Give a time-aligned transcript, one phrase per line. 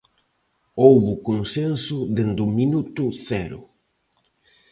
[0.83, 3.59] Houbo consenso dende o minuto cero.